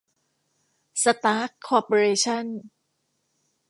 [1.03, 2.45] สตาร์ค คอร์เปอเรชั่น